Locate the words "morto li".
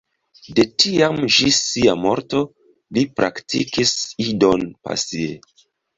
2.05-3.03